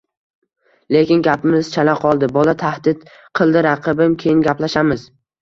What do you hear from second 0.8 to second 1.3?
Lekin